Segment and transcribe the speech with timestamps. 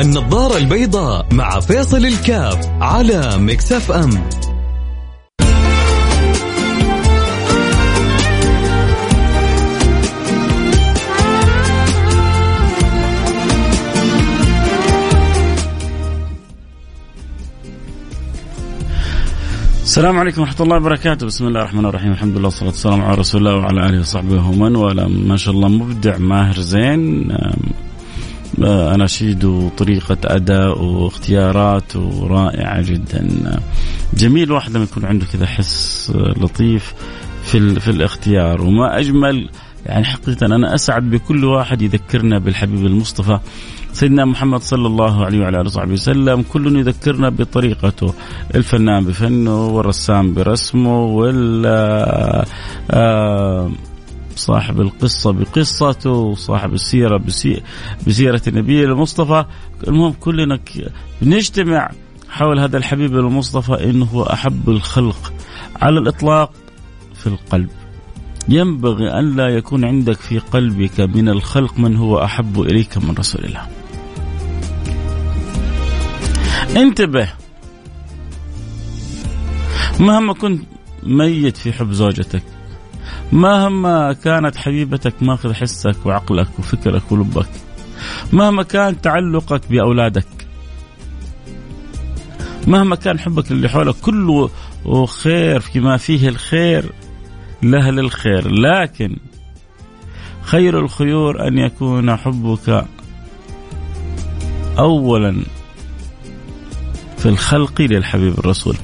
[0.00, 4.10] النظارة البيضاء مع فيصل الكاف على مكسف أم.
[19.82, 23.40] السلام عليكم ورحمة الله وبركاته، بسم الله الرحمن الرحيم، الحمد لله والصلاة والسلام على رسول
[23.40, 27.32] الله وعلى آله وصحبه ومن والاه، ما شاء الله مبدع ماهر زين.
[28.58, 33.28] أناشيد وطريقة أداء واختيارات ورائعة جدا.
[34.14, 36.94] جميل واحد لما يكون عنده كذا حس لطيف
[37.44, 38.62] في, في الاختيار.
[38.62, 39.50] وما أجمل
[39.86, 43.38] يعني حقيقة أنا أسعد بكل واحد يذكرنا بالحبيب المصطفى
[43.92, 46.42] سيدنا محمد صلى الله عليه وعلى آله وصحبه وسلم.
[46.42, 48.14] كل يذكرنا بطريقته.
[48.54, 51.66] الفنان بفنه والرسام برسمه وال
[52.90, 53.70] آه
[54.40, 57.16] صاحب القصة بقصته وصاحب السيرة
[58.06, 59.44] بسيرة النبي المصطفى.
[59.88, 60.58] المهم كلنا
[61.22, 61.90] بنجتمع
[62.28, 65.32] حول هذا الحبيب المصطفى إنه هو أحب الخلق.
[65.76, 66.52] على الإطلاق
[67.14, 67.68] في القلب.
[68.48, 73.44] ينبغي أن لا يكون عندك في قلبك من الخلق من هو أحب إليك من رسول
[73.44, 73.66] الله.
[76.76, 77.28] انتبه.
[80.00, 80.62] مهما كنت
[81.02, 82.42] ميت في حب زوجتك
[83.32, 87.48] مهما كانت حبيبتك ماخذ حسك وعقلك وفكرك ولبك
[88.32, 90.26] مهما كان تعلقك بأولادك
[92.66, 94.50] مهما كان حبك للي حولك كله
[95.06, 96.92] خير فيما فيه الخير
[97.62, 99.16] لأهل الخير لكن
[100.42, 102.84] خير الخيور أن يكون حبك
[104.78, 105.42] أولا
[107.18, 108.76] في الخلق للحبيب الرسول.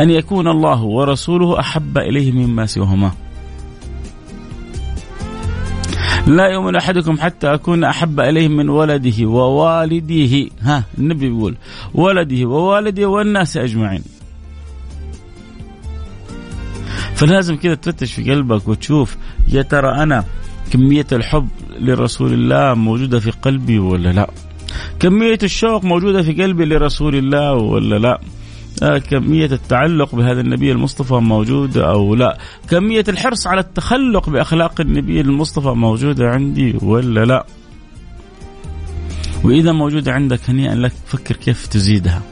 [0.00, 3.12] أن يكون الله ورسوله أحب إليه مما سواهما.
[6.26, 10.50] لا يؤمن أحدكم حتى أكون أحب إليه من ولده ووالده.
[10.62, 11.56] ها النبي بيقول
[11.94, 14.02] ولده ووالده والناس أجمعين.
[17.14, 19.16] فلازم كذا تفتش في قلبك وتشوف
[19.52, 20.24] يا ترى أنا
[20.72, 21.48] كمية الحب
[21.80, 24.30] لرسول الله موجودة في قلبي ولا لا؟
[25.00, 28.20] كمية الشوق موجودة في قلبي لرسول الله ولا لا؟
[28.80, 32.38] كمية التعلق بهذا النبي المصطفى موجودة أو لا؟
[32.70, 37.46] كمية الحرص على التخلق بأخلاق النبي المصطفى موجودة عندي ولا لا؟
[39.44, 42.22] وإذا موجودة عندك هنيئا لك فكر كيف تزيدها.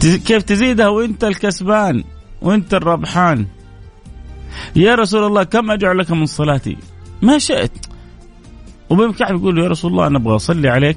[0.00, 2.04] كيف تزيدها وأنت الكسبان
[2.42, 3.46] وأنت الربحان.
[4.76, 6.76] يا رسول الله كم أجعل لك من صلاتي؟
[7.22, 7.86] ما شئت.
[8.90, 10.96] وابن كعب يقول يا رسول الله أنا أبغى أصلي عليك.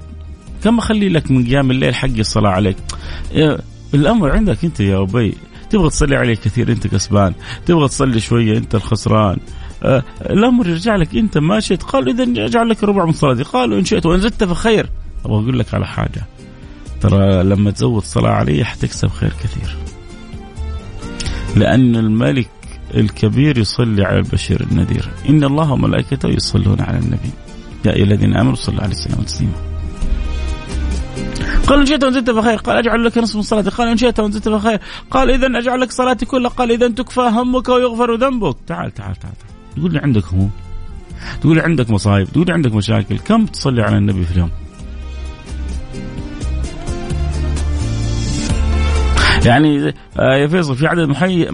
[0.64, 2.78] كم أخلي لك من قيام الليل حقي الصلاة عليك؟
[3.94, 5.38] الأمر عندك أنت يا أبي.
[5.70, 7.34] تبغى تصلي عليه كثير أنت كسبان.
[7.66, 9.38] تبغى تصلي شوية أنت الخسران.
[9.84, 11.84] آه الأمر يرجع لك أنت ما شئت.
[11.84, 13.44] قال إذا اجعل لك ربع من صلاتي.
[13.44, 14.90] قالوا إن شئت وان زدت فخير.
[15.26, 16.26] أبغى أقول لك على حاجة.
[17.02, 19.76] ترى لما تزود صلاه علي حتكسب خير كثير.
[21.56, 22.50] لأن الملك
[22.96, 25.10] الكبير يصلي على البشير النذير.
[25.30, 27.32] إن الله وملائكته يصلون على النبي.
[27.86, 29.24] يا أيها الذين آمنوا صلوا عليه وسلم.
[29.24, 29.71] تسليما
[31.68, 32.58] قال إن شئت وان زدت فخير.
[32.58, 33.70] قال أجعل لك نصف من صلاتي.
[33.70, 34.80] قال إن شئت وان زدت فخير.
[35.12, 36.50] قال اذا أجعل لك صلاتي كلها.
[36.50, 38.56] قال اذا تكفى همك ويغفر ذنبك.
[38.68, 39.52] تعال تعال تعال, تعال.
[39.76, 40.52] تقول لي عندك هموم؟
[41.42, 44.50] تقول لي عندك مصايب؟ تقول لي عندك مشاكل؟ كم تصلي على النبي في اليوم؟
[49.46, 49.94] يعني.
[50.20, 51.48] آه، يا فيصل في عدد محي...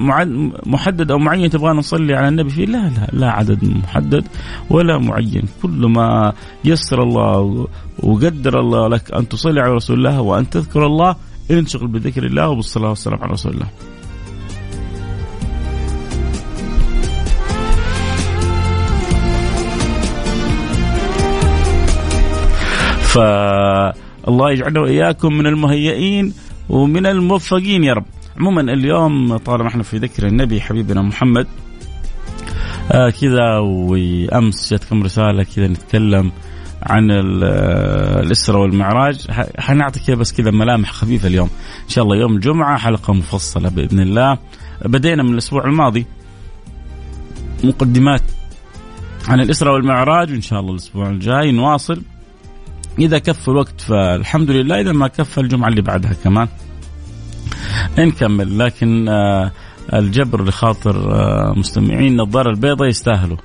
[0.65, 4.27] محدد أو معين تبغى نصلي على النبي فيه؟ لا لا لا عدد محدد
[4.69, 5.43] ولا معين.
[5.61, 6.33] كل ما
[6.65, 7.67] يسر الله
[8.03, 11.15] وقدر الله لك أن تصلي على رسول الله وأن تذكر الله
[11.51, 13.67] انشغل بذكر الله وبالصلاة والسلام على رسول الله.
[23.07, 26.33] فالله يجعلنا وإياكم من المهيئين
[26.69, 28.05] ومن الموفقين يا رب.
[28.39, 31.47] عموما اليوم طالما إحنا في ذكر النبي حبيبنا محمد
[32.91, 36.31] آه كذا وأمس جاتكم رسالة كذا نتكلم
[36.83, 39.27] عن آه، الاسره والمعراج.
[39.59, 41.49] حنعطي كذا بس كذا ملامح خفيفة اليوم.
[41.83, 44.37] إن شاء الله يوم الجمعه حلقة مفصلة بإذن الله.
[44.85, 46.05] بدينا من الأسبوع الماضي
[47.63, 48.21] مقدمات
[49.27, 52.01] عن الاسره والمعراج وإن شاء الله الأسبوع الجاي نواصل.
[52.99, 56.47] إذا كف الوقت فالحمد لله إذا ما كف الجمعة اللي بعدها كمان
[57.97, 58.59] نكمل.
[58.59, 59.51] لكن آه،
[59.93, 63.37] الجبر لخاطر آه، مستمعين النظاره البيضاء يستاهلوا.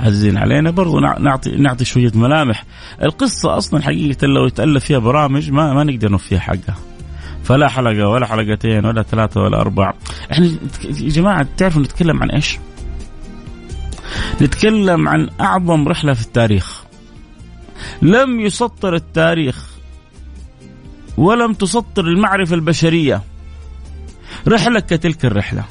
[0.00, 2.64] عزيزين علينا برضو نعطي نعطي شوية ملامح.
[3.02, 6.76] القصة أصلا حقيقة لو يتألف فيها برامج ما ما نقدر نوفيها حقها.
[7.44, 9.92] فلا حلقة ولا حلقتين ولا ثلاثة ولا أربع.
[10.32, 10.46] إحنا
[10.84, 12.58] يا جماعة تعرفوا نتكلم عن إيش؟
[14.42, 16.87] نتكلم عن أعظم رحلة في التاريخ.
[18.02, 19.68] لم يسطر التاريخ
[21.16, 23.22] ولم تسطر المعرفة البشرية.
[24.48, 25.64] رحلة كتلك الرحلة.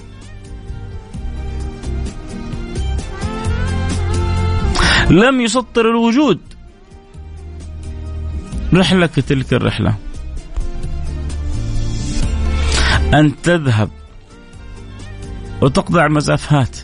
[5.09, 6.39] لم يسطر الوجود.
[8.73, 9.95] رحلة كتلك الرحلة.
[13.13, 13.89] أن تذهب
[15.61, 16.77] وتقطع المسافات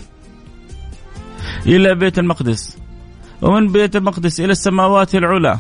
[1.66, 2.83] إلى بيت المقدس.
[3.44, 5.60] ومن بيت المقدس إلى السماوات العلى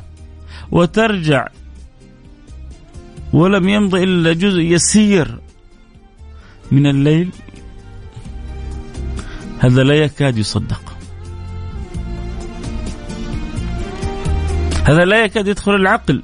[0.71, 1.47] وترجع
[3.33, 5.39] ولم يمضي إلا جزء يسير
[6.71, 7.31] من الليل
[9.59, 10.81] هذا لا يكاد يصدق.
[14.83, 16.23] هذا لا يكاد يدخل العقل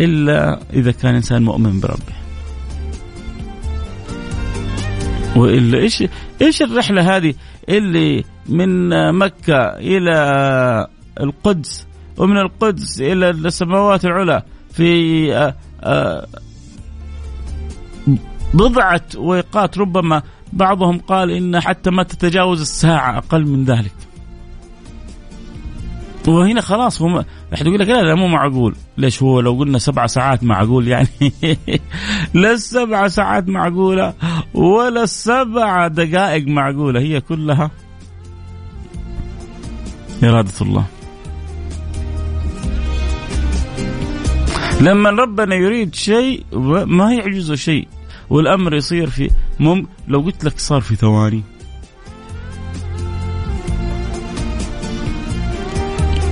[0.00, 2.19] إلا إذا كان إنسان مؤمن بربه.
[5.36, 6.04] وإلا إيش
[6.42, 7.34] إيش الرحلة هذه
[7.68, 10.86] اللي من مكة إلى
[11.20, 11.86] القدس
[12.18, 14.42] ومن القدس إلى السماوات العلى
[14.72, 16.26] في آه، آه،
[18.54, 19.78] بضعة ويقات.
[19.78, 20.22] ربما
[20.52, 23.92] بعضهم قال إن حتى ما تتجاوز الساعة أقل من ذلك.
[26.28, 27.24] وهنا خلاص هم
[27.54, 28.74] احد يقول لك لا لا مو معقول.
[28.98, 31.08] ليش هو لو قلنا سبع ساعات معقول يعني؟
[32.34, 34.14] لا السبع ساعات معقولة.
[34.54, 37.70] ولا السبع دقائق معقولة هي كلها
[40.24, 40.84] إرادة الله.
[44.80, 46.44] لما ربنا يريد شيء
[46.86, 47.88] ما يعجزه شيء
[48.30, 49.30] والأمر يصير في
[49.60, 51.42] مم لو قلت لك صار في ثواني.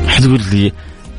[0.07, 0.73] حتقول لي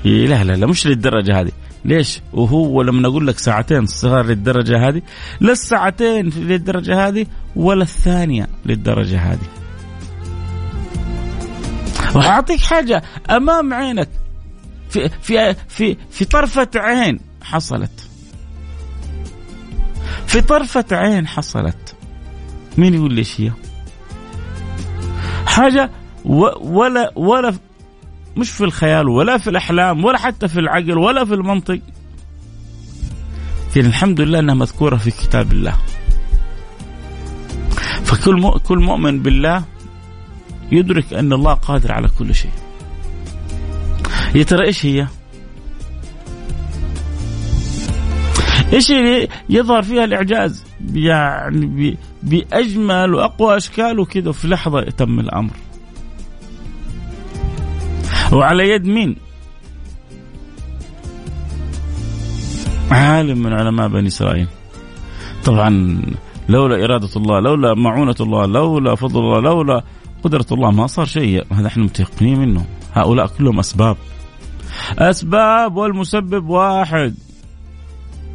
[0.06, 1.52] إيه، لا لا لا مش للدرجة هذه.
[1.86, 5.02] ليش؟ وهو لما أقول لك ساعتين صار للدرجة هذه
[5.40, 9.48] لا الساعتين للدرجة هذه ولا الثانية للدرجة هذه.
[12.16, 14.10] وحاعطيك حاجة أمام عينك
[14.90, 18.10] في في في في طرفة عين حصلت.
[20.28, 21.96] في طرفة عين حصلت.
[22.78, 23.52] مين يقول ليش هي؟
[25.46, 25.92] حاجة
[26.26, 27.54] ولا ولا
[28.38, 31.80] مش في الخيال ولا في الأحلام ولا حتى في العقل ولا في المنطق.
[33.70, 35.76] لكن الحمد لله أنها مذكورة في كتاب الله.
[38.04, 39.64] فكل كل مؤمن بالله
[40.72, 42.52] يدرك أن الله قادر على كل شيء.
[44.36, 45.08] يا ترى إيش هي؟
[48.74, 55.54] إيش اللي يظهر فيها الإعجاز؟ يعني بأجمل وأقوى اشكاله كذا في لحظة يتم الأمر.
[58.32, 59.16] وعلى يد مين؟
[62.92, 64.48] عالم من علماء بني إسرائيل.
[65.46, 66.02] طبعا
[66.50, 69.84] لولا إرادة الله لولا معونة الله لولا فضل الله لولا
[70.24, 71.54] قدرة الله ما صار شيء.
[71.54, 72.66] هذا إحنا متيقنين منه.
[72.94, 73.98] هؤلاء كلهم أسباب.
[74.98, 77.16] أسباب والمسبب واحد.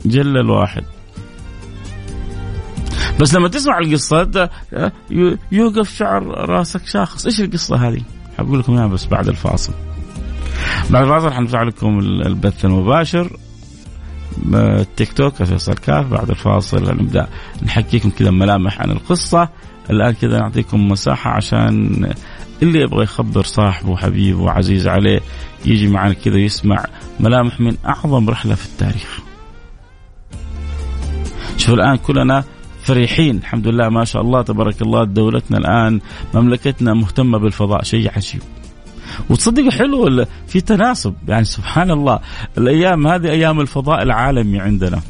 [0.06, 0.84] جل الواحد.
[3.20, 4.50] بس لما تسمع القصة
[5.52, 7.26] يوقف شعر راسك شاخص.
[7.26, 8.02] إيش القصة هذه؟
[8.38, 9.72] حقول لكم إياها بس بعد الفاصل.
[10.90, 13.36] بعد الفاصل حنفتح لكم البث المباشر.
[14.54, 17.28] التيك توك فيصل كاف بعد الفاصل نبدأ
[17.62, 19.48] نحكيكم كذا ملامح عن القصة.
[19.90, 22.06] الآن كذا نعطيكم مساحة عشان
[22.62, 25.20] اللي يبغى يخبر صاحبه وحبيبه وعزيز عليه
[25.64, 26.84] يجي معنا كذا يسمع
[27.20, 29.20] ملامح من أعظم رحلة في التاريخ.
[31.56, 32.44] شوف الآن كلنا
[32.82, 33.36] فرحين.
[33.36, 36.00] الحمد لله ما شاء الله تبارك الله دولتنا الآن
[36.34, 37.82] مملكتنا مهتمة بالفضاء.
[37.82, 38.42] شيء عجيب.
[39.30, 42.20] وتصدق حلو في تناسب يعني سبحان الله
[42.58, 45.00] الأيام هذه أيام الفضاء العالمي عندنا.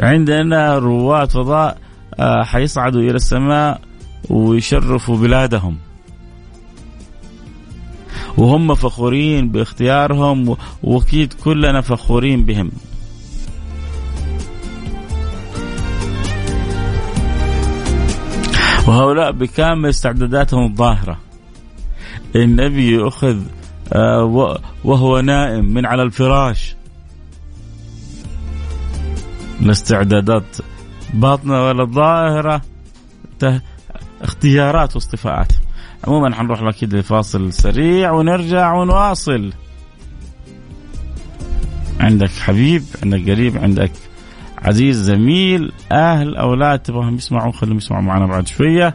[0.00, 1.78] عندنا رواد فضاء
[2.20, 3.80] آه، حيصعدوا إلى السماء
[4.30, 5.78] ويشرفوا بلادهم.
[8.36, 12.70] وهم فخورين باختيارهم وأكيد كلنا فخورين بهم.
[18.88, 21.27] وهؤلاء بكامل استعداداتهم الظاهرة
[22.36, 23.40] النبي يؤخذ
[23.92, 26.76] آه، وهو نائم من على الفراش.
[29.60, 30.56] الاستعدادات
[31.14, 32.62] باطنة ولا ظاهرة
[34.22, 35.52] اختيارات واصطفاءات.
[36.04, 39.52] عموما حنروح أكيد لفاصل سريع ونرجع ونواصل.
[42.00, 43.92] عندك حبيب عندك قريب عندك
[44.58, 48.94] عزيز زميل أهل أولاد تبغاهم يسمعوا خليهم يسمعوا معنا بعد شوية.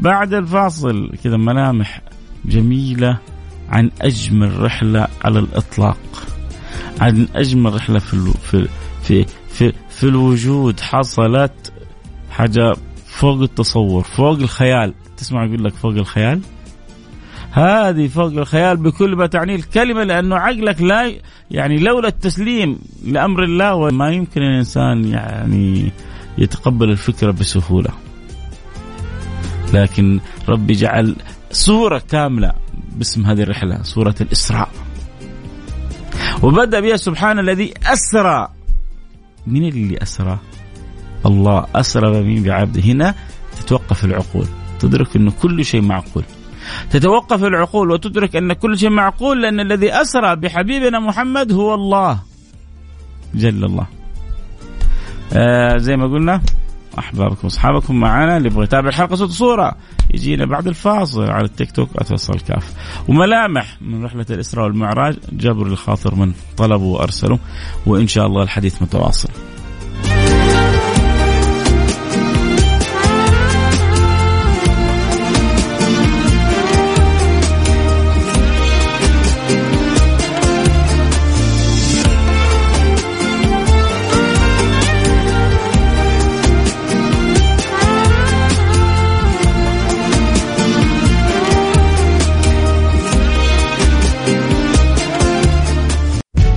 [0.00, 2.00] بعد الفاصل كذا ملامح
[2.44, 3.18] جميلة
[3.68, 5.98] عن أجمل رحلة على الإطلاق.
[7.00, 8.32] عن أجمل رحلة في ألو...
[8.32, 8.68] في
[9.02, 10.80] في في, في الوجود.
[10.80, 11.72] حصلت
[12.30, 12.74] حاجة
[13.06, 14.94] فوق التصور فوق الخيال.
[15.16, 16.40] تسمع يقول لك فوق الخيال؟
[17.50, 21.12] هذه فوق الخيال بكل ما تعنيه الكلمة لأنه عقلك لا
[21.50, 25.92] يعني لولا التسليم لأمر الله وما يمكن الإنسان يعني
[26.38, 27.90] يتقبل الفكرة بسهولة.
[29.74, 31.16] لكن ربي جعل
[31.54, 32.52] سورة كاملة
[32.92, 34.68] باسم هذه الرحلة سورة الإسراء.
[36.42, 38.48] وبدأ بها سبحان الذي أسرى.
[39.46, 40.38] من اللي أسرى؟
[41.26, 41.66] الله.
[41.74, 42.82] أسرى بمين بعبده.
[42.82, 43.14] هنا
[43.56, 44.46] تتوقف العقول.
[44.80, 46.24] تدرك أنه كل شيء معقول.
[46.90, 52.18] تتوقف العقول وتدرك أن كل شيء معقول لأن الذي أسرى بحبيبنا محمد هو الله.
[53.34, 53.86] جل الله.
[55.32, 56.40] آه زي ما قلنا
[56.98, 58.36] أحبابكم وأصحابكم معنا.
[58.36, 59.76] اللي يبغى يتابع الحلقة صوت صورة
[60.14, 62.72] يجينا بعد الفاصل على التيك توك اتوصل كاف.
[63.08, 67.38] وملامح من رحلة الإسراء والمعراج جبر الخاطر من طلبوا وأرسلوا.
[67.86, 69.28] وإن شاء الله الحديث متواصل.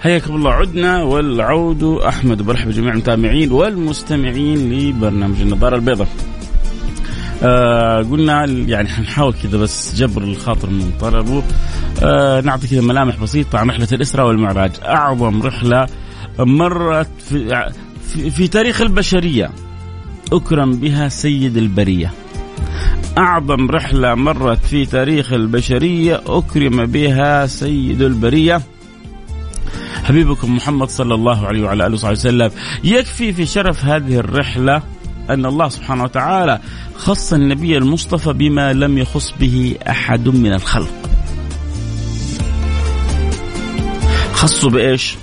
[0.00, 0.50] حياكم الله.
[0.50, 1.82] عدنا والعود.
[1.82, 6.08] أحمد برحب بجميع المتابعين والمستمعين لبرنامج النظارة البيضاء.
[7.42, 11.42] آه قلنا يعني حنحاول كذا بس جبر الخاطر من طلبه
[12.02, 14.70] آه نعطي كذا ملامح بسيطة عن رحلة الإسراء والمعراج.
[14.84, 15.86] أعظم رحلة
[16.38, 17.70] مرت في,
[18.08, 19.50] في, في تاريخ البشرية.
[20.32, 22.12] أكرم بها سيد البرية.
[23.18, 26.20] أعظم رحلة مرت في تاريخ البشرية.
[26.26, 28.62] أكرم بها سيد البرية.
[30.08, 32.50] حبيبكم محمد صلى الله عليه وعلى آله وصحبه وسلم
[32.84, 34.82] يكفي في شرف هذه الرحلة
[35.30, 36.60] أن الله سبحانه وتعالى
[36.96, 40.90] خص النبي المصطفى بما لم يخص به أحد من الخلق.
[44.32, 45.14] خصوا بإيش؟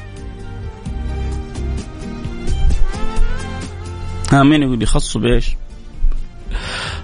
[4.31, 5.55] ها مين يقول لي خصوا بإيش؟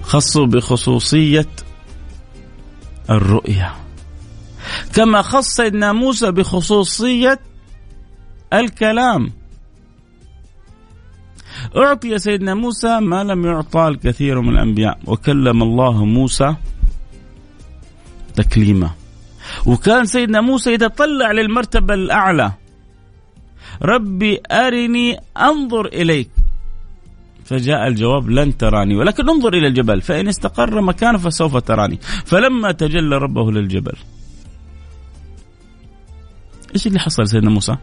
[0.01, 1.49] خصوا بخصوصية
[3.09, 3.73] الرؤية.
[4.93, 7.50] كما خص سيدنا موسى بخصوصية
[8.53, 9.31] الكلام.
[11.77, 14.99] أعطي سيدنا موسى ما لم يعطى الكثير من الأنبياء.
[15.05, 16.55] وكلم الله موسى
[18.35, 18.89] تكليما.
[19.65, 22.51] وكان سيدنا موسى يتطلع للمرتبة الأعلى.
[23.81, 26.29] ربي أرني أنظر إليك.
[27.45, 31.99] فجاء الجواب لن تراني ولكن انظر إلى الجبل فإن استقر مكانه فسوف تراني.
[32.25, 33.95] فلما تجلى ربه للجبل.
[36.75, 37.77] إيش اللي حصل سيدنا موسى؟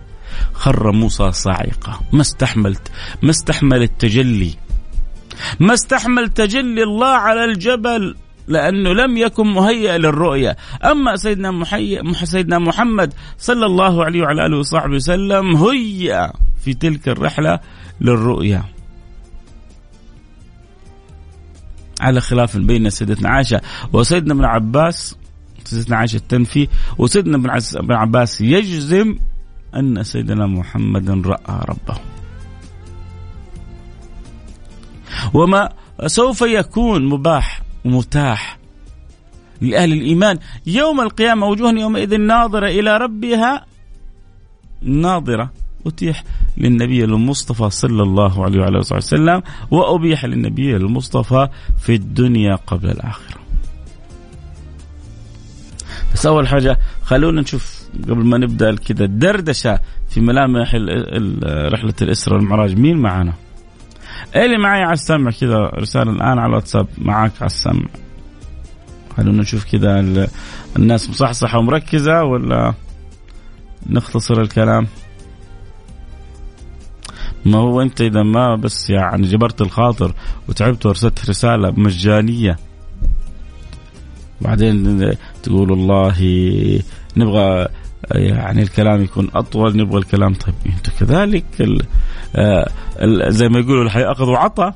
[0.52, 2.90] خر موسى صاعقة ما استحملت
[3.22, 4.54] ما استحمل التجلي.
[5.60, 8.16] ما استحمل تجلي الله على الجبل
[8.48, 12.14] لأنه لم يكن مهيئ للرؤية أما سيدنا, محي...
[12.24, 16.28] سيدنا محمد صلى الله عليه وعلى آله وصحبه وسلم هيئ
[16.64, 17.60] في تلك الرحلة
[18.00, 18.64] للرؤية
[22.00, 23.60] على خلاف بين سيدتنا عائشة
[23.92, 25.16] وسيدنا ابن عباس
[25.64, 26.68] سيدنا عائشة تنفي
[26.98, 29.18] وسيدنا ابن عباس يجزم
[29.78, 32.00] أن سيدنا محمدا رأى ربه.
[35.34, 35.68] وما
[36.06, 38.58] سوف يكون مباح ومتاح
[39.60, 43.66] لأهل الإيمان يوم القيامة وجوه يومئذ ناظرة إلى ربها
[44.82, 45.50] ناظرة
[45.86, 46.24] أتيح
[46.56, 51.48] للنبي المصطفى صلى الله عليه وعلى آله وسلم وأبيح للنبي المصطفى
[51.80, 53.40] في الدنيا قبل الآخرة.
[56.14, 57.77] بس أول حاجة خلونا نشوف
[58.08, 60.74] قبل ما نبدأ كذا الدردشة في ملامح
[61.72, 63.32] رحلة الإسرة والمعراج مين معنا
[64.36, 66.86] اللي معي على السمع كذا رسالة الآن على الواتساب.
[66.98, 67.86] معك على السمع.
[69.16, 70.00] خلونا نشوف كذا
[70.76, 72.74] الناس مصحصحة ومركزة ولا
[73.86, 74.86] نختصر الكلام؟
[77.46, 80.14] ما هو أنت إذا ما بس يعني جبرت الخاطر
[80.48, 82.56] وتعبت وأرسلت رسالة مجانية؟
[84.40, 85.10] بعدين
[85.42, 86.18] تقول والله
[87.18, 87.68] نبغى
[88.10, 90.54] يعني الكلام يكون أطول نبغى الكلام طيب.
[90.66, 91.82] أنتم كذلك ال
[92.36, 92.68] آه،
[93.02, 94.72] ال زي ما يقولوا الحياة أخذ وعطى.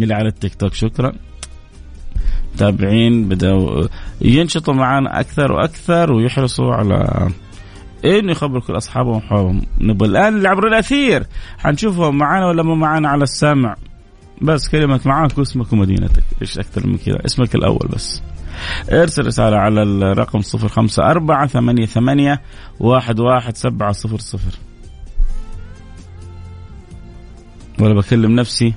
[0.00, 1.12] اللي على التيك توك شكرا.
[2.54, 3.86] متابعين بدأوا
[4.20, 7.28] ينشطوا معنا أكثر وأكثر ويحرصوا على
[8.04, 11.26] إنه يخبروا كل اصحابهم وحبهم نبغى الآن اللي عبر الاثير
[11.58, 13.76] حنشوفهم معانا ولا مو معانا على السامع
[14.42, 16.22] بس كلمة معاك واسمك ومدينتك.
[16.42, 18.22] إيش أكثر من كذا؟ اسمك الأول بس.
[18.92, 22.40] ارسل رسالة على الرقم صفر خمسة أربعة ثمانية ثمانية
[22.80, 24.58] واحد واحد سبعة صفر صفر.
[27.80, 28.74] ولا بكلم نفسي.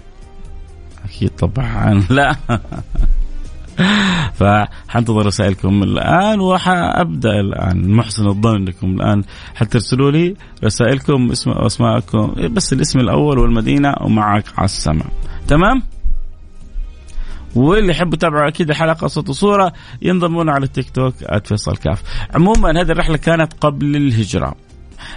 [1.05, 2.03] أكيد طبعا.
[2.09, 2.35] لا.
[4.33, 7.91] فحنتظر رسائلكم الآن وحأبدأ الآن.
[7.91, 9.23] محسن الظن إنكم الآن
[9.55, 15.05] حترسلوا لي رسائلكم اسم اسماءكم بس الاسم الأول والمدينة ومعك على السمع
[15.47, 15.96] تمام؟
[17.57, 22.03] واللي يحب يتابعوا أكيد الحلقة صوت وصورة ينضمون على التيك توك @فيصل كاف.
[22.35, 24.55] عموما هذه الرحلة كانت قبل الهجرة.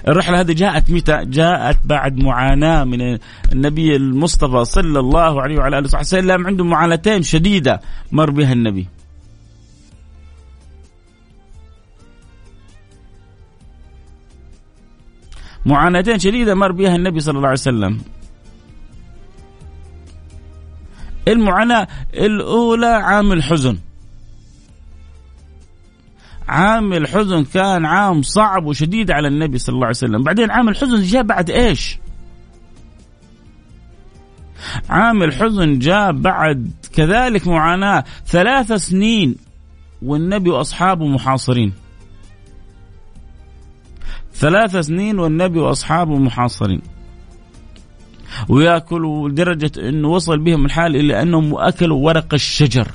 [0.08, 3.18] الرحلة هذه جاءت متى؟ جاءت بعد معاناة من
[3.52, 7.80] النبي المصطفى صلى الله عليه وعلى آله وسلم عنده معاناتين شديدة
[8.12, 8.86] مر بها النبي
[15.66, 18.00] معاناتين شديدة مر بها النبي صلى الله عليه وسلم
[21.32, 23.78] المعاناة الأولى عام الحزن.
[26.48, 30.22] عام الحزن كان عام صعب وشديد على النبي صلى الله عليه وسلم.
[30.22, 31.98] بعدين عام الحزن جاء بعد إيش؟
[34.90, 39.36] عام الحزن جاء بعد كذلك معاناة ثلاث سنين
[40.02, 41.72] والنبي وأصحابه محاصرين.
[44.34, 46.82] ثلاث سنين والنبي وأصحابه محاصرين.
[48.48, 52.88] وياكلوا لدرجة أنه وصل بهم الحال إلى أنهم أكلوا ورق الشجر.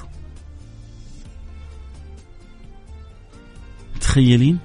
[3.96, 4.60] متخيلين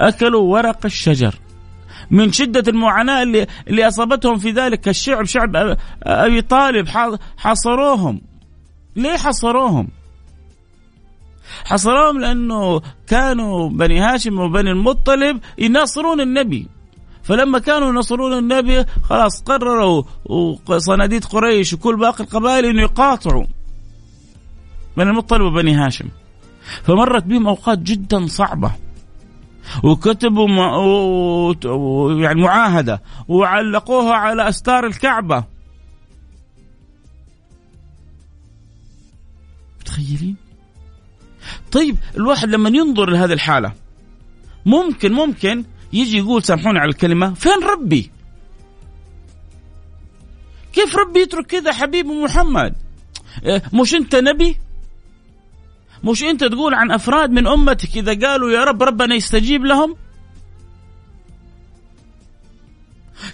[0.00, 1.34] أكلوا ورق الشجر.
[2.10, 6.88] من شدة المعاناة اللي, اللي أصابتهم في ذلك الشعب شعب أبي طالب
[7.36, 8.20] حاصروهم.
[8.96, 9.88] ليه حصروهم
[11.64, 16.68] حصروهم لأنه كانوا بني هاشم وبني المطلب يناصرون النبي.
[17.22, 20.02] فلما كانوا ينصرون النبي خلاص قرروا
[20.76, 23.44] صناديد قريش وكل باقي القبائل إنه يقاطعوا
[24.96, 26.08] بني المطلب وبني هاشم.
[26.82, 28.72] فمرت بهم أوقات جدا صعبة.
[29.84, 30.48] وكتبوا
[32.22, 35.44] يعني معاهدة وعلقوها على أستار الكعبة.
[39.80, 40.36] متخيلين؟
[41.72, 43.72] طيب الواحد لما ينظر لهذه الحالة
[44.66, 48.10] ممكن ممكن يجي يقول سامحوني على الكلمة فين ربي؟
[50.72, 52.74] كيف ربي يترك كذا حبيبي محمد؟
[53.44, 54.56] إيه، مش أنت نبي؟
[56.04, 59.96] مش أنت تقول عن أفراد من أمتك إذا قالوا يا رب ربنا يستجيب لهم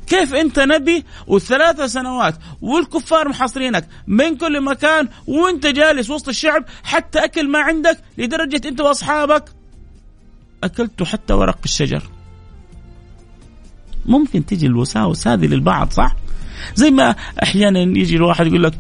[0.07, 7.25] كيف أنت نبي والثلاثة سنوات والكفار محاصرينك من كل مكان وأنت جالس وسط الشعب حتى
[7.25, 9.45] أكل ما عندك لدرجة أنت وأصحابك
[10.65, 12.03] اكلتوا حتى ورق الشجر
[14.09, 16.17] ممكن تجي الوساوس هذه للبعض صح؟
[16.75, 18.75] زي ما أحيانا يجي الواحد يقول لك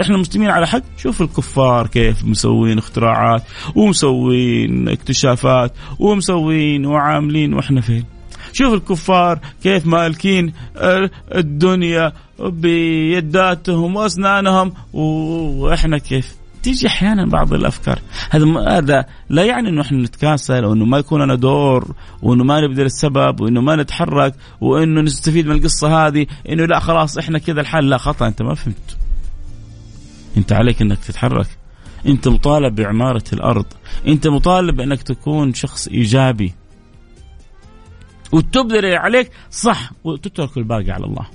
[0.00, 0.82] إحنا مسلمين على حق.
[0.96, 3.42] شوف الكفار كيف مسوين اختراعات
[3.74, 8.04] ومسوين اكتشافات ومسوين وعاملين وإحنا فين؟
[8.52, 10.52] شوف الكفار كيف مالكين
[11.34, 16.34] الدنيا بيداتهم وأسنانهم وإحنا كيف؟
[16.66, 17.98] تيجي أحيانا بعض الأفكار.
[18.30, 22.84] هذا هذا لا يعني إنه إحنا نتكاسل وإنه ما يكون لنا دور وإنه ما نبذل
[22.84, 27.90] السبب وإنه ما نتحرك وإنه نستفيد من القصة هذه إنه لا خلاص إحنا كذا الحال.
[27.90, 28.96] لا خطأ أنت ما فهمت.
[30.36, 31.46] أنت عليك إنك تتحرك.
[32.06, 33.66] أنت مطالب بعمارة الأرض.
[34.06, 36.54] أنت مطالب إنك تكون شخص إيجابي.
[38.32, 41.26] وتبذل عليك صح وتترك الباقي على الله.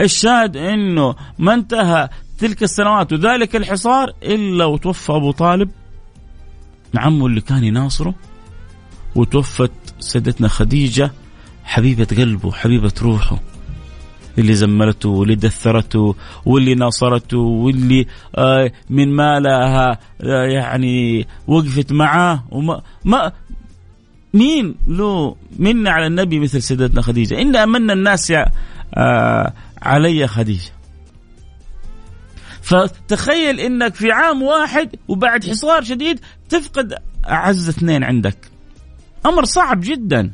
[0.00, 5.70] الشاهد إنه ما انتهى تلك السنوات وذلك الحصار إلا وتوفى أبو طالب
[6.96, 8.14] عمه اللي كان يناصره
[9.14, 11.12] وتوفت سيدتنا خديجة
[11.64, 13.38] حبيبة قلبه حبيبة روحه
[14.38, 16.14] اللي زملته واللي دثرته
[16.46, 23.32] واللي ناصرته واللي آه، من مالها آه، يعني وقفت معاه وما ما
[24.34, 28.32] مين له منا على النبي مثل سيدتنا خديجة؟ إن أمن الناس
[28.94, 30.72] آه، علي خديجة.
[32.64, 36.94] فتخيل إنك في عام واحد وبعد حصار شديد تفقد
[37.28, 38.50] أعز اثنين عندك.
[39.26, 40.32] أمر صعب جدا.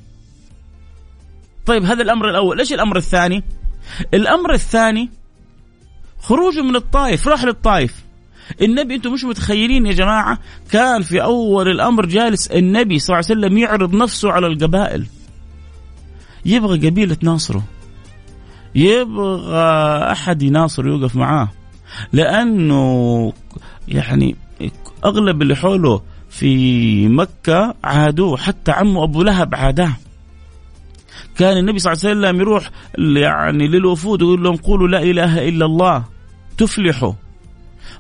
[1.66, 2.58] طيب هذا الأمر الأول.
[2.58, 3.44] إيش الأمر الثاني؟
[4.14, 5.10] الأمر الثاني
[6.20, 8.04] خروجه من الطائف راح للطائف.
[8.62, 10.38] النبي أنتم مش متخيلين يا جماعة؟
[10.70, 15.06] كان في أول الأمر جالس النبي صلى الله عليه وسلم يعرض نفسه على القبائل.
[16.44, 17.64] يبغى قبيلة ناصره.
[18.74, 21.48] يبغى أحد يناصر يوقف معاه.
[22.12, 23.32] لأنه
[23.88, 24.36] يعني
[25.04, 29.92] أغلب اللي حوله في مكة عادوه حتى عمه أبو لهب عاداه.
[31.36, 35.64] كان النبي صلى الله عليه وسلم يروح يعني للوفود ويقول لهم قولوا لا إله إلا
[35.66, 36.04] الله
[36.58, 37.12] تفلحوا.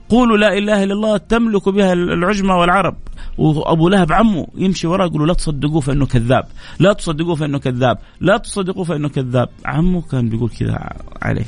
[0.08, 2.96] قولوا لا إله إلا الله تملك بها العجمة والعرب.
[3.38, 6.46] وأبو لهب عمه يمشي وراه يقول لا تصدقوه فإنه كذاب
[6.78, 9.48] لا تصدقوه فإنه كذاب لا تصدقوه فإنه كذاب.
[9.64, 10.88] عمه كان بيقول كذا
[11.22, 11.46] عليه.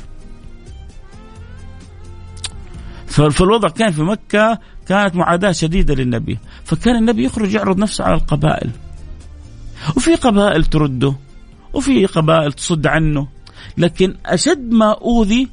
[3.13, 6.39] فالوضع كان في مكة كانت معاداة شديدة للنبي.
[6.63, 8.71] فكان النبي يخرج يعرض نفسه على القبائل.
[9.95, 11.15] وفي قبائل ترده
[11.73, 13.27] وفي قبائل تصد عنه.
[13.77, 15.49] لكن أشد ما أوذي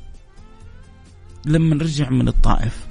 [1.47, 2.87] لما رجع من الطائف.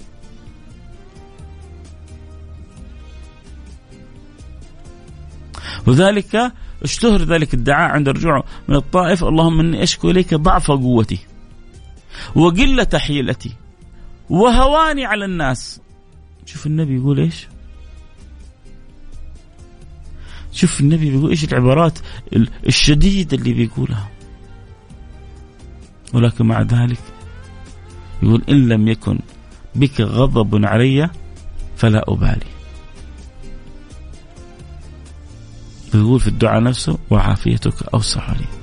[5.87, 6.51] وذلك
[6.83, 9.23] اشتهر ذلك الدعاء عند رجوعه من الطائف.
[9.23, 11.19] اللهم إني أشكو إليك ضعف قوتي
[12.35, 13.53] وقلة حيلتي.
[14.29, 15.81] وهواني على الناس.
[16.45, 17.47] شوف النبي يقول إيش؟
[20.51, 21.99] شوف النبي بيقول إيش العبارات
[22.67, 24.09] الشديدة اللي بيقولها.
[26.13, 26.99] ولكن مع ذلك
[28.23, 29.19] يقول إن لم يكن
[29.75, 31.09] بك غضب علي
[31.77, 32.49] فلا أبالي.
[35.93, 38.58] يقول في الدعاء نفسه وعافيتك أوسع لي.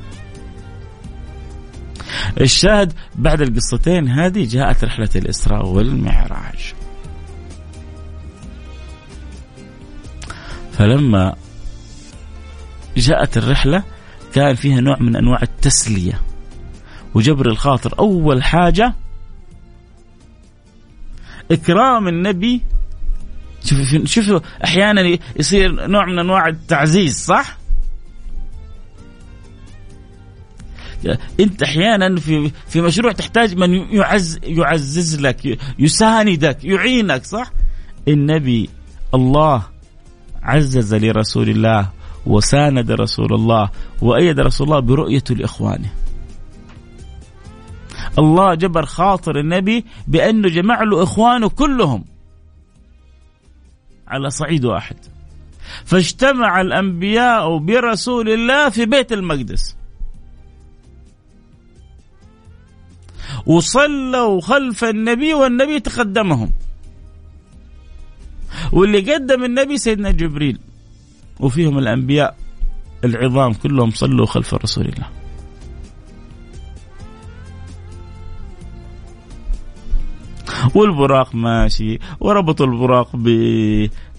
[2.41, 6.75] الشاهد بعد القصتين هذه جاءت رحلة الإسراء والمعراج
[10.73, 11.35] فلما
[12.97, 13.83] جاءت الرحلة
[14.35, 16.21] كان فيها نوع من أنواع التسلية
[17.15, 18.95] وجبر الخاطر أول حاجة
[21.51, 22.63] إكرام النبي
[23.65, 27.59] شوفوا شوفوا أحيانا يصير نوع من أنواع التعزيز صح؟
[31.41, 37.51] انت أحيانا في في مشروع تحتاج من يعز يعزز لك يساندك يعينك صح؟
[38.09, 38.71] النبي
[39.15, 39.63] الله
[40.43, 41.91] عزز لرسول الله
[42.27, 43.71] وساند رسول الله
[44.03, 45.91] وأيد رسول الله برؤيته لاخوانه
[48.19, 52.05] الله جبر خاطر النبي بانه جمع له إخوانه كلهم
[54.09, 54.97] على صعيد واحد.
[55.85, 59.77] فاجتمع الأنبياء برسول الله في بيت المقدس.
[63.47, 66.53] وصلوا خلف النبي والنبي تقدمهم.
[68.73, 70.59] واللي قدم النبي سيدنا جبريل.
[71.41, 72.37] وفيهم الأنبياء
[73.05, 75.26] العظام كلهم صلوا خلف رسول الله.
[80.75, 83.27] والبراق ماشي وربطوا البراق ب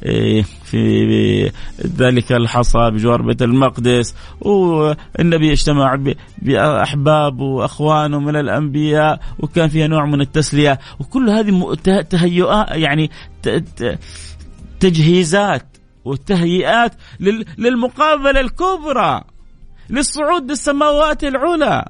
[0.06, 1.52] إيه، في
[1.98, 4.16] ذلك الحصى بجوار بيت المقدس.
[4.42, 6.00] والنبي اجتمع
[6.42, 10.80] بأحباب وأخوانه من الأنبياء وكان فيها نوع من التسلية.
[11.00, 11.78] وكل هذه
[12.10, 13.12] تهيئات يعني
[14.80, 16.94] تجهيزات وتهيئات
[17.58, 19.24] للمقابلة الكبرى
[19.90, 21.86] للصعود للسماوات العلى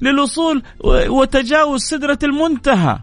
[0.00, 0.62] للوصول
[1.08, 2.98] وتجاوز سدرة المنتهى.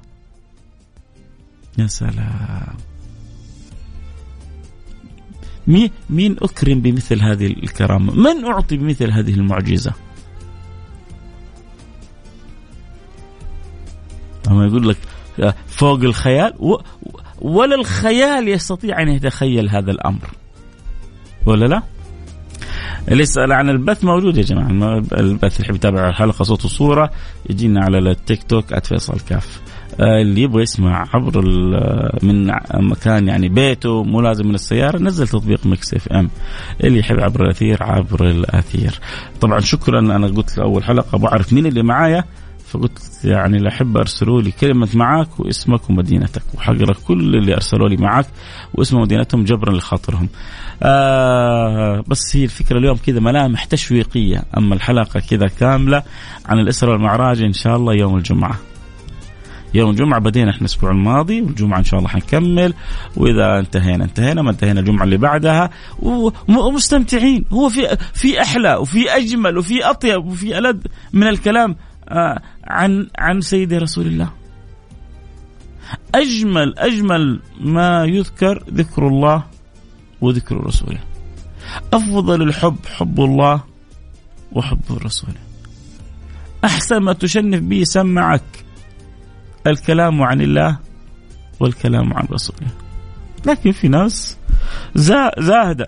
[1.77, 2.77] يا سلام.
[6.09, 9.93] مين أكرم بمثل هذه الكرامة؟ من أعطي بمثل هذه المعجزة؟
[14.47, 14.97] أما يقول لك
[15.39, 16.53] آه، فوق الخيال
[17.41, 20.29] ولا الخيال يستطيع أن يتخيل هذا الأمر.
[21.45, 21.81] ولا لا؟
[23.07, 24.97] اللي يسأل عن البث موجود يا جماعة.
[24.97, 27.11] البث اللي يحب يتابع الحلقة صوت وصورة.
[27.49, 29.61] يجينا على التيك توك @فيصل كاف.
[29.99, 31.41] اللي يبغى يسمع عبر
[32.23, 36.29] من مكان يعني بيته مو لازم من السيارة نزل تطبيق Mix FM
[36.83, 38.99] اللي يحب عبر الأثير عبر الأثير.
[39.41, 42.23] طبعا شكرا أنا قلت أول حلقة بعرف مين اللي معايا
[42.67, 48.25] فقلت يعني الأحبة أرسلوا لي كلمة معك واسمك ومدينتك وحقرأ كل اللي أرسلوا لي معك
[48.73, 50.29] واسم مدينتهم جبرا لخاطرهم.
[50.83, 56.03] آه بس هي الفكرة اليوم كذا ملامح تشويقية أما الحلقة كذا كاملة
[56.45, 58.55] عن الإسرة والمعراج إن شاء الله يوم الجمعة.
[59.73, 62.73] يوم الجمعة بدينا إحنا الأسبوع الماضي والجمعة إن شاء الله حنكمل.
[63.17, 65.69] وإذا انتهينا انتهينا ما انتهينا الجمعة اللي بعدها.
[66.47, 67.45] ومستمتعين.
[67.53, 70.77] هو في في أحلى وفي أجمل وفي أطيب وفي ألذ
[71.13, 71.75] من الكلام
[72.09, 74.29] آه، عن عن سيدي رسول الله.
[76.15, 79.43] أجمل أجمل ما يذكر ذكر الله
[80.21, 80.99] وذكر رسوله.
[81.93, 83.63] أفضل الحب حب الله
[84.51, 85.39] وحب رسوله
[86.65, 88.62] أحسن ما تشنف به سمعك
[89.67, 90.79] الكلام عن الله
[91.59, 92.67] والكلام عن رسوله.
[93.45, 94.37] لكن في ناس
[95.39, 95.87] زاهدة.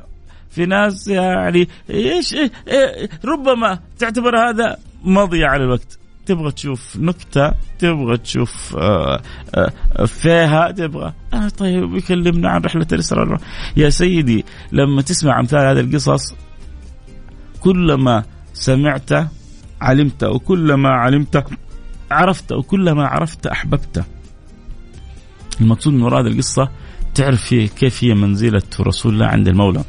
[0.49, 5.99] في ناس يعني إيش إيه إيه ربما تعتبر هذا مضيع على الوقت.
[6.25, 9.21] تبغى تشوف نكتة تبغى تشوف آه
[9.55, 11.13] آه فيها تبغى.
[11.33, 13.37] آه طيب يكلمنا عن رحلة الإسراء
[13.77, 16.35] يا سيدي لما تسمع أمثال هذه القصص
[17.59, 19.09] كلما سمعت
[19.81, 21.45] علمت وكلما علمت
[22.11, 24.05] عرفت وكلما عرفت أحببت
[25.61, 26.69] المقصود من وراء هذه القصة
[27.15, 29.83] تعرف كيف هي منزلة رسول الله عند المولى.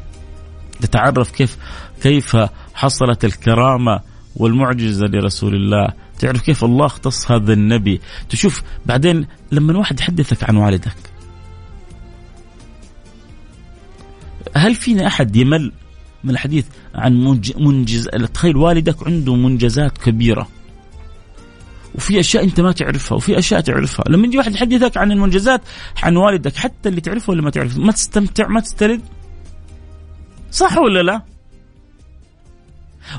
[0.81, 1.57] تتعرف كيف
[2.01, 2.37] كيف
[2.73, 3.99] حصلت الكرامة
[4.35, 5.87] والمعجزة لرسول الله.
[6.19, 8.01] تعرف كيف الله اختص هذا النبي.
[8.29, 10.97] تشوف بعدين لما واحد يحدثك عن والدك.
[14.55, 15.71] هل فينا أحد يمل
[16.23, 20.47] من الحديث عن منجز تخيل والدك عنده منجزات كبيرة.
[21.97, 24.05] وفي أشياء أنت ما تعرفها وفي أشياء تعرفها.
[24.09, 25.61] لما يجي واحد يحدثك عن المنجزات
[26.03, 29.01] عن والدك حتى اللي تعرفه ولا ما تعرفه ما تستمتع ما تسترد؟
[30.51, 31.21] صح ولا لا؟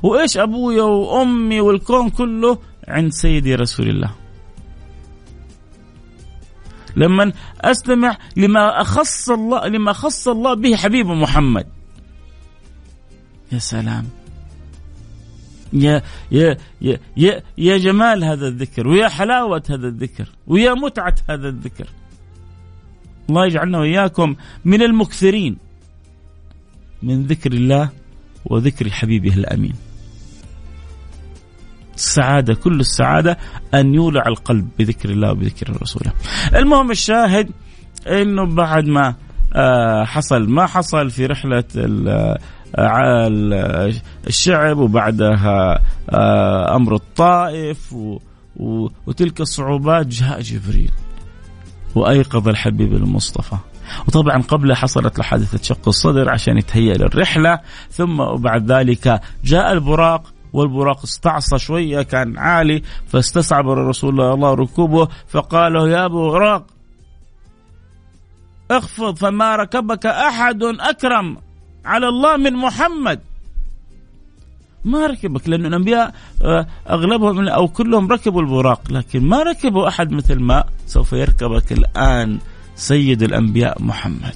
[0.02, 4.10] وإيش أبويا وأمي والكون كله عند سيدي رسول الله.
[6.96, 11.66] لما استمع لما أخص الله لما خص الله به حبيبه محمد.
[13.52, 14.17] يا سلام.
[15.72, 16.02] يا
[16.32, 21.86] يا يا يا, يا جمال هذا الذكر ويا حلاوة هذا الذكر ويا متعة هذا الذكر.
[23.30, 25.56] الله يجعلنا وإياكم من المكثرين
[27.02, 27.90] من ذكر الله
[28.44, 29.74] وذكر حبيبه الأمين.
[31.94, 33.38] السعادة كل السعادة
[33.74, 36.12] أن يولع القلب بذكر الله وبذكر رسوله.
[36.54, 37.50] المهم الشاهد
[38.06, 39.14] أنه بعد ما
[39.54, 41.64] آه، حصل ما حصل في رحلة
[44.26, 47.94] الشعب وبعدها آه، أمر الطائف
[49.06, 50.90] وتلك الصعوبات جاء جبريل
[51.94, 53.56] وأيقظ الحبيب المصطفى.
[54.08, 60.22] وطبعا قبل حصلت له حادثه شق الصدر عشان يتهيأ للرحلة ثم بعد ذلك جاء البراق
[60.52, 66.66] والبراق استعصى شوية كان عالي فاستصعب الرسول الله ركوبه فقال له يا براق
[68.70, 71.36] اخفض فما ركبك أحد أكرم.
[71.88, 73.20] على الله من محمد.
[74.84, 80.40] ما ركبك لأن الأنبياء آه، أغلبهم أو كلهم ركبوا البراق لكن ما ركبوا أحد مثل
[80.40, 82.38] ما سوف يركبك الآن
[82.76, 84.34] سيد الأنبياء محمد.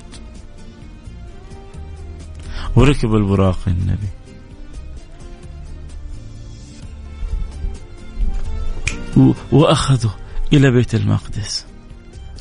[2.76, 4.10] وركب البراق النبي.
[9.52, 10.10] وأخذوا
[10.52, 11.71] إلى بيت المقدس.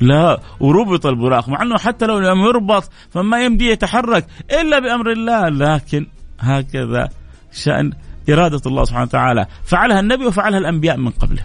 [0.01, 4.27] لا وربط البراق مع إنه حتى لو لم يربط فما يمدي يتحرك
[4.61, 5.49] إلا بأمر الله.
[5.49, 6.07] لكن
[6.39, 7.09] هكذا
[7.51, 7.91] شأن
[8.29, 9.47] إرادة الله سبحانه وتعالى.
[9.63, 11.43] فعلها النبي وفعلها الأنبياء من قبله.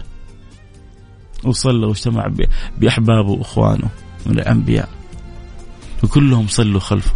[1.43, 2.27] وصلى واجتمع
[2.77, 3.89] بأحبابه وإخوانه
[4.25, 4.89] من الأنبياء.
[6.03, 7.13] وكلهم صلوا خلفه.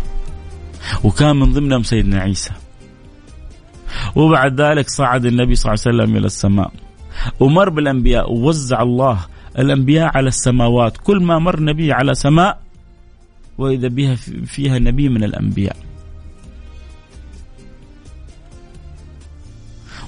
[1.04, 2.52] وكان من ضمنهم سيدنا عيسى.
[4.16, 6.72] وبعد ذلك صعد النبي صلى الله عليه وسلم إلى السماء.
[7.40, 9.20] ومر بالأنبياء ووزع الله
[9.60, 10.98] الأنبياء على السماوات.
[10.98, 12.62] كل ما مر نبي على سماء
[13.58, 15.76] وإذا بها فيها نبي من الأنبياء.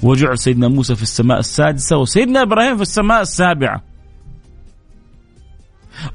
[0.04, 3.84] وجعل سيدنا موسى في السماء السادسة وسيدنا إبراهيم في السماء السابعة.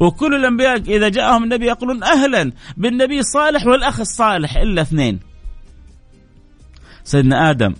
[0.01, 5.21] وكل الأنبياء إذا جاءهم النبي يقولون أهلا بالنبي الصالح والأخ الصالح إلا اثنين.
[7.05, 7.75] سيدنا آدم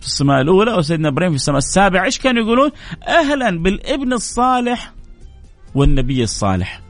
[0.00, 2.70] في السماء الأولى وسيدنا إبراهيم في السماء السابعة إيش كانوا يقولون؟
[3.08, 4.92] أهلا بالابن الصالح
[5.74, 6.82] والنبي الصالح.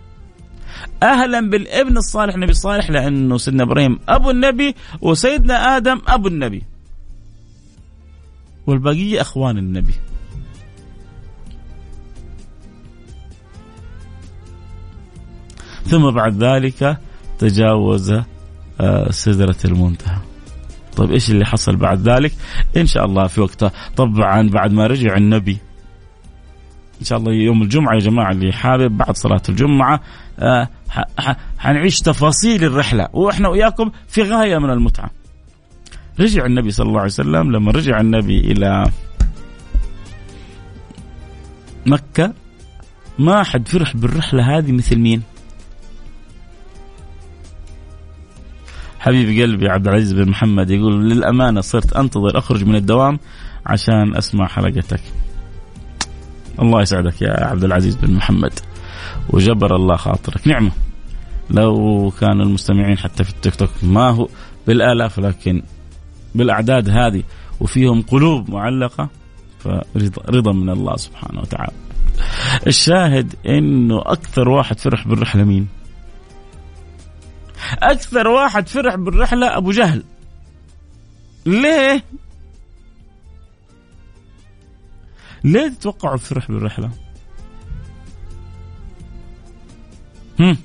[1.02, 6.62] أهلا بالابن الصالح النبي الصالح لأنه سيدنا إبراهيم أبو النبي وسيدنا آدم أبو النبي.
[8.66, 9.94] والبقية أخوان النبي.
[15.84, 16.98] ثم بعد ذلك
[17.38, 18.12] تجاوز
[18.80, 20.29] آه، سدرة المنتهى.
[21.00, 22.32] طيب إيش اللي حصل بعد ذلك
[22.76, 25.58] إن شاء الله في وقتها طبعا بعد ما رجع النبي
[27.00, 30.00] إن شاء الله يوم الجمعة يا جماعة اللي حابب بعد صلاة الجمعة
[30.38, 30.68] آه
[31.58, 35.10] حنعيش تفاصيل الرحلة وإحنا وياكم في غاية من المتعة.
[36.20, 38.84] رجع النبي صلى الله عليه وسلم لما رجع النبي إلى
[41.86, 42.32] مكة
[43.18, 45.22] ما حد فرح بالرحلة هذه مثل مين؟
[49.00, 53.18] حبيبي قلبي عبد العزيز بن محمد يقول للأمانة صرت أنتظر أخرج من الدوام
[53.66, 55.00] عشان أسمع حلقتك.
[56.62, 58.52] الله يسعدك يا عبد العزيز بن محمد
[59.30, 60.70] وجبر الله خاطرك نعمة
[61.50, 64.28] لو كان المستمعين حتى في التيك توك ما هو
[64.66, 65.62] بالآلاف لكن
[66.34, 67.22] بالأعداد هذه
[67.60, 69.08] وفيهم قلوب معلقة
[69.60, 71.72] فرضا من الله سبحانه وتعالى.
[72.66, 75.79] الشاهد إنه أكثر واحد فرح بالرحلة مين؟
[77.82, 80.04] أكثر واحد فرح بالرحلة أبو جهل.
[81.46, 82.04] ليه؟
[85.44, 86.90] ليه تتوقعوا فرح بالرحلة؟
[90.40, 90.56] هم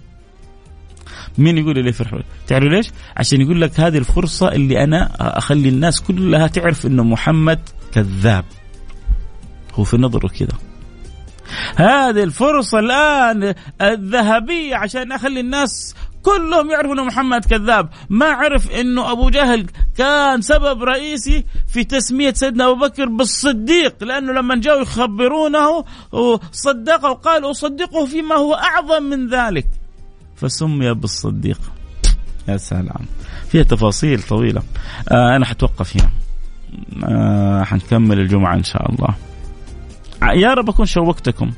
[1.37, 6.01] مين يقول لي فرح تعرف ليش؟ عشان يقول لك هذه الفرصة اللي أنا أخلي الناس
[6.01, 7.59] كلها تعرف أنه محمد
[7.93, 8.45] كذاب
[9.73, 10.57] هو في نظره كذا
[11.75, 17.89] هذه الفرصة الآن الذهبية عشان أخلي الناس كلهم يعرفوا انه محمد كذاب.
[18.09, 24.33] ما عرف إنه أبو جهل كان سبب رئيسي في تسمية سيدنا أبو بكر بالصديق لأنه
[24.33, 25.85] لما جاءوا يخبرونه
[26.51, 29.67] صدقه وقال أصدقه فيما هو أعظم من ذلك.
[30.35, 31.59] فسمي بالصديق.
[32.47, 33.05] يا سلام.
[33.49, 34.61] فيها تفاصيل طويلة.
[35.11, 36.09] آه أنا حتوقف هنا.
[37.03, 39.15] آه حنكمل الجمعة إن شاء الله.
[40.33, 41.51] يا رب أكون شوقتكم.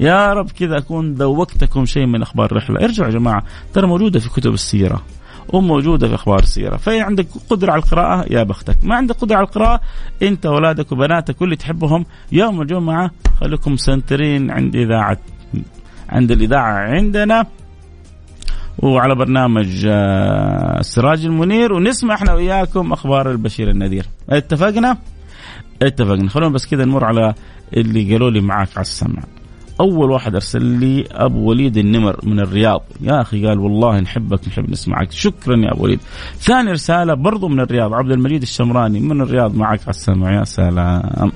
[0.00, 2.84] يا رب كذا أكون ذوقتكم شيء من أخبار الرحلة.
[2.84, 3.42] ارجعوا يا جماعة
[3.74, 5.02] ترى موجودة في كتب السيرة
[5.48, 6.76] وموجودة في أخبار السيرة.
[6.76, 8.76] فإن عندك قدرة على القراءة يا بختك.
[8.82, 9.80] ما عندك قدرة على القراءة
[10.22, 15.18] أنت وأولادك وبناتك واللي تحبهم يوم الجمعة خليكم سنترين عند إذاعة
[16.08, 17.46] عند الإذاعة عندنا.
[18.78, 24.06] وعلى برنامج آه، السراج المنير ونسمع إحنا وياكم أخبار البشير النذير.
[24.30, 24.98] اتفقنا؟
[25.82, 26.28] اتفقنا.
[26.28, 27.34] خلونا بس كذا نمر على
[27.76, 29.22] اللي قالوا لي معاك على السمع.
[29.80, 32.82] أول واحد أرسل لي أبو وليد النمر من الرياض.
[33.00, 35.12] يا أخي قال والله نحبك نحب نسمعك.
[35.12, 36.00] شكرا يا أبو وليد.
[36.38, 40.32] ثاني رسالة برضو من الرياض عبد المجيد الشمراني من الرياض معك على السمع.
[40.38, 41.32] يا سلام.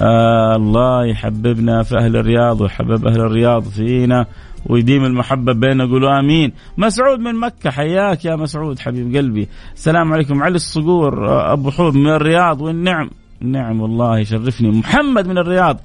[0.00, 4.26] آه الله يحببنا في أهل الرياض ويحبب أهل الرياض فينا
[4.66, 5.84] ويديم المحبة بيننا.
[5.84, 6.52] قولوا آمين.
[6.78, 9.48] مسعود من مكة حياك يا مسعود حبيب قلبي.
[9.74, 10.42] السلام عليكم.
[10.42, 11.12] علي الصقور
[11.52, 13.10] أبو حوب من الرياض والنعم.
[13.40, 14.70] نعم والله يشرفني.
[14.70, 15.80] محمد من الرياض.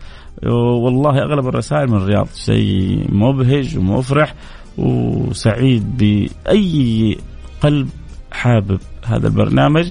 [0.83, 2.27] والله أغلب الرسائل من الرياض.
[2.35, 4.35] شيء مبهج ومفرح
[4.77, 7.17] وسعيد بأي
[7.61, 7.89] قلب
[8.31, 9.89] حابب هذا البرنامج.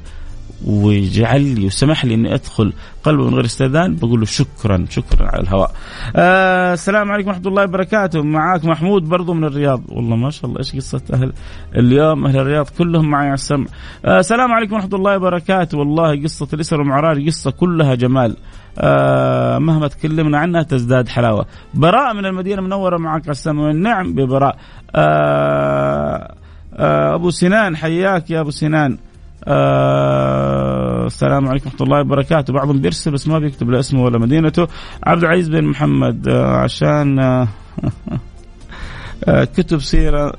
[0.67, 2.73] ويجعل لي وسمح لي إني أدخل
[3.03, 5.71] قلبه من غير استئذان بقول له شكرا شكرا على الهواء.
[6.17, 10.59] آه السلام عليكم ورحمة الله وبركاته معاك محمود برضو من الرياض والله ما شاء الله
[10.59, 11.33] إيش قصة أهل
[11.77, 13.67] اليوم أهل الرياض كلهم معي على السمع.
[14.05, 18.37] آه السلام عليكم ورحمة الله وبركاته والله قصة الاسره والمعراج قصة كلها جمال.
[18.79, 21.47] آه مهما تكلمنا عنها تزداد حلاوة.
[21.75, 24.57] براء من المدينة المنورة معك على السمع والنعم ببراء.
[24.95, 26.35] آه
[26.75, 28.99] آه أبو سنان حياك يا أبو سنان.
[29.45, 32.53] آه السلام عليكم ورحمة الله وبركاته.
[32.53, 34.69] بعضهم بيرسل بس ما بيكتب لا اسمه ولا مدينته.
[35.05, 37.49] عبد العزيز بن محمد آه عشان آه
[39.29, 40.33] آه كتب سيرة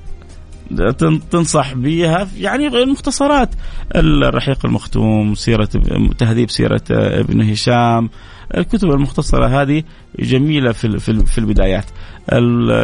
[1.31, 3.49] تنصح بها يعني المختصرات.
[3.95, 5.69] الرحيق المختوم سيرة
[6.17, 8.09] تهذيب سيرة ابن هشام.
[8.57, 9.83] الكتب المختصرة هذه
[10.19, 11.85] جميلة في في البدايات.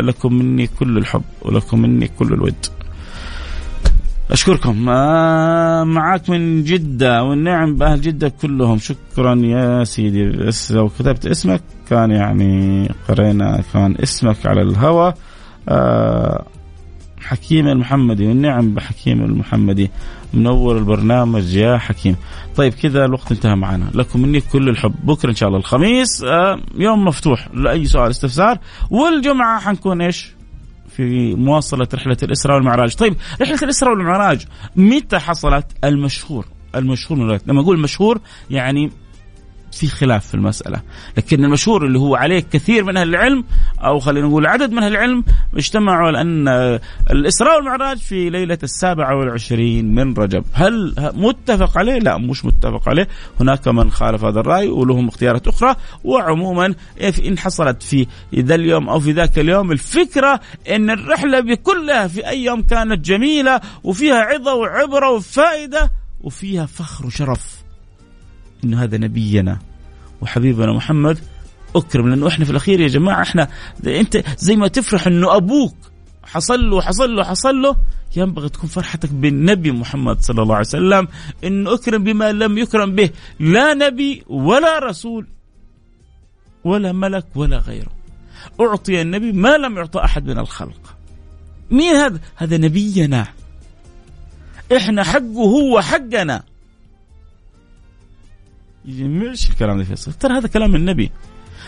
[0.04, 2.66] لكم مني كل الحب ولكم مني كل الود.
[4.32, 4.90] أشكركم.
[4.90, 8.78] آه معاك من جدة والنعم بأهل جدة كلهم.
[8.78, 10.30] شكرا يا سيدي.
[10.30, 15.14] بس لو كتبت اسمك كان يعني قرينا كان اسمك على الهوى
[15.70, 16.46] آه
[17.22, 19.92] حكيم المحمدي والنعم بحكيم المحمدي.
[20.34, 22.16] منور البرنامج يا حكيم.
[22.56, 23.86] طيب كذا الوقت انتهى معنا.
[23.94, 24.94] لكم مني كل الحب.
[25.04, 26.24] بكرة إن شاء الله الخميس.
[26.24, 28.58] آه يوم مفتوح لأي سؤال استفسار.
[28.90, 30.39] والجمعة حنكون إيش؟
[31.00, 32.96] في مواصلة رحلة الإسراء والمعراج.
[32.96, 34.46] طيب رحلة الإسراء والمعراج
[34.76, 36.46] متى حصلت؟ المشهور
[36.76, 38.20] المشهور لما أقول مشهور
[38.50, 38.92] يعني
[39.72, 40.82] في خلاف في المسألة.
[41.18, 43.44] لكن المشهور اللي هو عليه كثير من أهل العلم
[43.80, 45.24] أو خلينا نقول عدد من أهل العلم
[45.56, 46.48] اجتمعوا لأن
[47.10, 50.44] الإسراء والمعراج في ليلة السابعة والعشرين من رجب.
[50.54, 53.08] هل متفق عليه؟ لا مش متفق عليه.
[53.40, 55.76] هناك من خالف هذا الرأي ولهم اختيارات أخرى.
[56.04, 56.74] وعموما
[57.26, 60.40] إن حصلت في ذا اليوم أو في ذاك اليوم الفكرة
[60.70, 65.92] أن الرحلة بكلها في أي يوم كانت جميلة وفيها عظة وعبرة وفائدة
[66.22, 67.59] وفيها فخر وشرف.
[68.64, 69.60] انه هذا نبينا
[70.22, 71.20] وحبيبنا محمد.
[71.76, 73.48] أكرم لأنه إحنا في الأخير يا جماعة إحنا
[73.88, 75.76] أنت زي ما تفرح إنه أبوك
[76.24, 77.76] حصل له حصل له حصل له
[78.18, 81.08] ينبغي تكون فرحتك بالنبي محمد صلى الله عليه وسلم.
[81.44, 85.28] انه أكرم بما لم يكرم به لا نبي ولا رسول
[86.64, 87.92] ولا ملك ولا غيره.
[88.62, 90.96] أعطي النبي ما لم يعطى أحد من الخلق.
[91.72, 93.28] مين هذا؟ هذا نبينا.
[94.76, 96.44] إحنا حقه هو حقنا.
[98.86, 100.14] مش الكلام ده فيصل.
[100.14, 101.12] ترى هذا كلام النبي.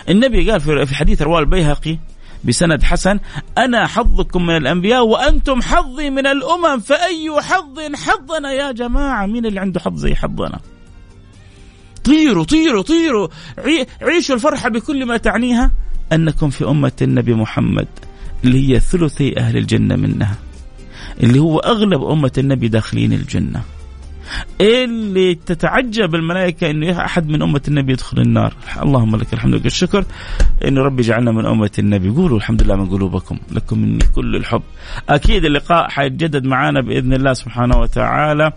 [0.10, 1.98] النبي قال في حديث رواه البيهقي
[2.44, 3.20] بسند حسن
[3.58, 9.60] أنا حظكم من الأنبياء وأنتم حظي من الأمم فأي حظ حظنا يا جماعة؟ مين اللي
[9.60, 10.60] عنده حظ زي حظنا؟
[12.04, 13.28] طيروا طيروا طيروا.
[14.02, 15.72] عيشوا الفرحة بكل ما تعنيها.
[16.14, 17.88] أنكم في أمة النبي محمد
[18.44, 20.36] اللي هي ثلثي أهل الجنة منها
[21.24, 23.64] اللي هو أغلب أمة النبي داخلين الجنة.
[24.62, 28.54] اللي تتعجب الملائكة أنه أحد من أمة النبي يدخل النار.
[28.82, 30.06] اللهم لك الحمد والشكر
[30.68, 32.10] أن ربي جعلنا من أمة النبي.
[32.10, 33.38] قولوا الحمد لله من قلوبكم.
[33.52, 34.62] لكم مني كل الحب.
[35.10, 38.52] أكيد اللقاء حيتجدد معنا بإذن الله سبحانه وتعالى.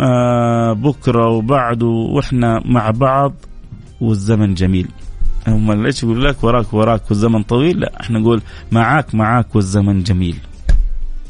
[0.00, 3.34] آه بكرة وبعده وإحنا مع بعض
[4.00, 4.88] والزمن جميل.
[5.48, 8.42] هم ليش يقول لك وراك وراك والزمن طويل؟ لا إحنا نقول
[8.72, 10.36] معاك معاك والزمن جميل.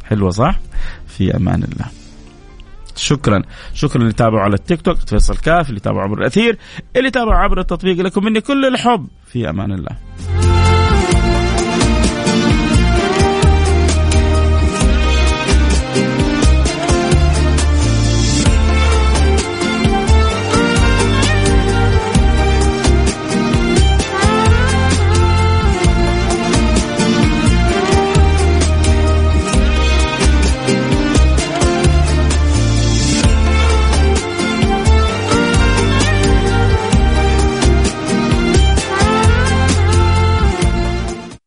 [0.05, 0.59] حلوة صح؟
[1.07, 1.87] في أمان الله.
[2.97, 3.43] شكرا.
[3.75, 6.59] شكرا اللي تابعوا على التيك توك فيصل كاف اللي تابعوا عبر الأثير
[6.97, 7.97] اللي تابعوا عبر التطبيق.
[7.97, 9.07] لكم مني كل الحب.
[9.27, 9.97] في أمان الله.